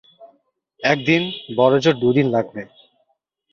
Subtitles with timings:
[0.83, 1.23] এক দিন,
[1.57, 2.61] বড়জোর দু দিন লাগবে।